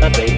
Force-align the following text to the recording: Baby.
Baby. 0.00 0.33